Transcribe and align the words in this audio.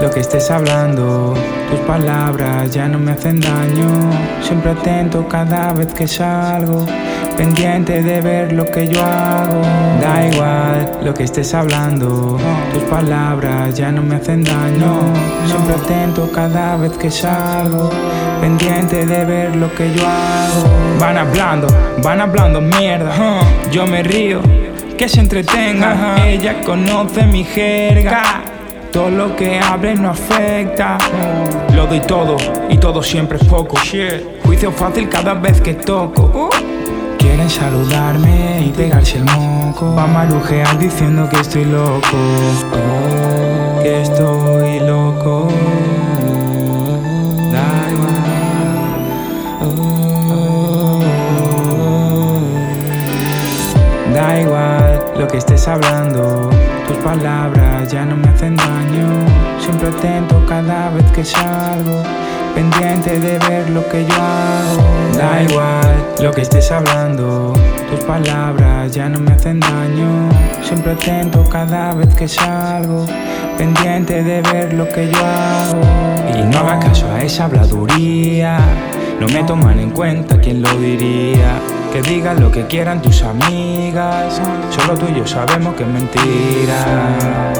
lo 0.00 0.10
que 0.10 0.20
estés 0.20 0.50
hablando. 0.50 1.34
Tus 1.70 1.80
palabras 1.80 2.70
ya 2.70 2.86
no 2.86 2.98
me 2.98 3.12
hacen 3.12 3.40
daño. 3.40 3.88
Siempre 4.42 4.72
atento 4.72 5.26
cada 5.26 5.72
vez 5.72 5.92
que 5.94 6.06
salgo. 6.06 6.86
Pendiente 7.36 8.02
de 8.02 8.20
ver 8.20 8.52
lo 8.52 8.66
que 8.66 8.88
yo 8.88 9.00
hago. 9.02 9.62
Da 10.02 10.26
igual 10.26 10.98
lo 11.02 11.14
que 11.14 11.24
estés 11.24 11.54
hablando. 11.54 12.36
Tus 12.74 12.82
palabras 12.84 13.74
ya 13.74 13.90
no 13.90 14.02
me 14.02 14.16
hacen 14.16 14.44
daño. 14.44 15.12
Siempre 15.46 15.74
atento 15.76 16.30
cada 16.32 16.76
vez 16.76 16.92
que 16.92 17.10
salgo. 17.10 17.90
Pendiente 18.40 19.06
de 19.06 19.24
ver 19.24 19.56
lo 19.56 19.74
que 19.74 19.92
yo 19.94 20.02
hago. 20.06 20.98
Van 20.98 21.16
hablando, 21.16 21.68
van 22.02 22.20
hablando 22.20 22.60
mierda. 22.60 23.12
Yo 23.72 23.86
me 23.86 24.02
río, 24.02 24.40
que 24.98 25.08
se 25.08 25.20
entretenga. 25.20 26.26
Ella 26.26 26.60
conoce 26.62 27.24
mi 27.26 27.44
jerga. 27.44 28.59
Todo 28.92 29.10
lo 29.10 29.36
que 29.36 29.60
hable 29.60 29.94
no 29.94 30.10
afecta. 30.10 30.98
Lo 31.74 31.86
doy 31.86 32.00
todo 32.00 32.36
y 32.68 32.76
todo 32.76 33.02
siempre 33.02 33.38
es 33.38 33.44
poco. 33.44 33.76
Juicio 34.44 34.72
fácil 34.72 35.08
cada 35.08 35.34
vez 35.34 35.60
que 35.60 35.74
toco. 35.74 36.50
Quieren 37.18 37.48
saludarme 37.48 38.64
y 38.66 38.70
pegarse 38.70 39.18
el 39.18 39.24
moco. 39.24 39.94
Va 39.94 40.04
a 40.04 40.06
marujear 40.06 40.76
diciendo 40.78 41.28
que 41.28 41.40
estoy 41.40 41.64
loco. 41.66 42.00
que 43.82 44.02
estoy 44.02 44.80
loco. 44.80 45.48
Da 47.52 47.90
igual. 47.92 48.20
Da 54.14 54.40
igual 54.40 55.04
lo 55.16 55.28
que 55.28 55.38
estés 55.38 55.68
hablando. 55.68 56.50
Palabras 57.04 57.90
ya 57.90 58.04
no 58.04 58.16
me 58.16 58.28
hacen 58.28 58.56
daño. 58.56 59.26
Siempre 59.58 59.88
atento 59.88 60.44
cada 60.46 60.90
vez 60.90 61.04
que 61.12 61.24
salgo. 61.24 62.02
Pendiente 62.54 63.18
de 63.18 63.38
ver 63.38 63.70
lo 63.70 63.88
que 63.88 64.04
yo 64.04 64.14
hago. 64.14 65.16
Da 65.16 65.42
igual 65.42 66.06
lo 66.22 66.30
que 66.30 66.42
estés 66.42 66.70
hablando. 66.70 67.54
Tus 67.90 68.00
palabras 68.04 68.92
ya 68.92 69.08
no 69.08 69.18
me 69.18 69.32
hacen 69.32 69.60
daño. 69.60 70.28
Siempre 70.62 70.92
atento 70.92 71.44
cada 71.44 71.94
vez 71.94 72.14
que 72.14 72.28
salgo. 72.28 73.06
Pendiente 73.56 74.22
de 74.22 74.42
ver 74.42 74.74
lo 74.74 74.86
que 74.88 75.10
yo 75.10 75.18
hago. 75.18 75.80
Y 76.38 76.42
no 76.52 76.58
hagas 76.60 76.84
caso 76.84 77.10
a 77.10 77.22
esa 77.22 77.46
habladuría. 77.46 78.58
No 79.18 79.26
me 79.28 79.42
toman 79.44 79.78
en 79.78 79.90
cuenta, 79.90 80.38
¿quién 80.38 80.62
lo 80.62 80.72
diría? 80.76 81.60
Que 81.92 82.02
digan 82.02 82.40
lo 82.40 82.50
que 82.50 82.66
quieran 82.66 83.02
tus 83.02 83.22
amigas. 83.22 84.40
Solo 84.70 84.96
tú 84.96 85.06
y 85.10 85.18
yo 85.18 85.26
sabemos 85.26 85.74
que 85.74 85.82
es 85.82 85.88
mentira. 85.88 87.52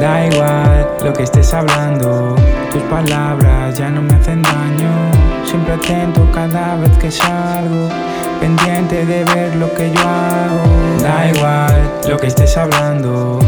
Da 0.00 0.26
igual 0.26 0.88
lo 1.04 1.12
que 1.12 1.22
estés 1.22 1.54
hablando, 1.54 2.34
tus 2.72 2.82
palabras 2.82 3.78
ya 3.78 3.88
no 3.88 4.02
me 4.02 4.14
hacen 4.14 4.42
daño. 4.42 4.90
Siempre 5.44 5.74
atento 5.74 6.28
cada 6.34 6.74
vez 6.74 6.90
que 6.98 7.10
salgo, 7.12 7.88
pendiente 8.40 9.06
de 9.06 9.22
ver 9.22 9.54
lo 9.54 9.72
que 9.74 9.92
yo 9.92 10.00
hago. 10.00 11.02
Da 11.02 11.28
igual 11.28 11.90
lo 12.08 12.16
que 12.16 12.26
estés 12.26 12.56
hablando, 12.56 13.38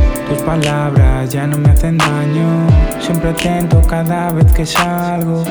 palabras 0.44 1.30
ya 1.30 1.46
no 1.46 1.58
me 1.58 1.70
hacen 1.70 1.98
daño. 1.98 2.66
Siempre 3.00 3.30
atento 3.30 3.80
cada 3.88 4.30
vez 4.30 4.52
que 4.52 4.66
salgo, 4.66 5.42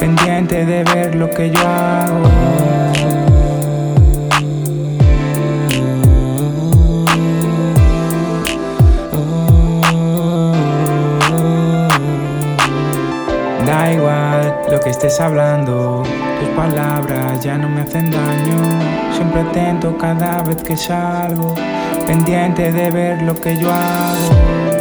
pendiente 0.00 0.64
de 0.64 0.84
ver 0.84 1.14
lo 1.14 1.30
que 1.30 1.50
yo 1.50 1.60
hago. 1.60 2.22
Da 13.66 13.92
igual 13.92 14.54
lo 14.70 14.80
que 14.80 14.90
estés 14.90 15.20
hablando, 15.20 16.02
tus 16.40 16.48
palabras 16.50 17.42
ya 17.42 17.58
no 17.58 17.68
me 17.68 17.82
hacen 17.82 18.10
daño. 18.10 18.58
Siempre 19.12 19.42
atento 19.42 19.96
cada 19.98 20.42
vez 20.42 20.62
que 20.62 20.76
salgo, 20.76 21.54
pendiente 22.08 22.72
de 22.72 22.90
ver 22.90 23.22
lo 23.22 23.34
que 23.34 23.54
yo 23.58 23.70
hago. 23.70 24.77